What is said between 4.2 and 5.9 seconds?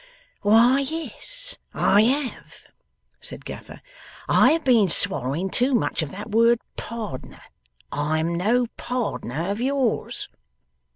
'I have been swallowing too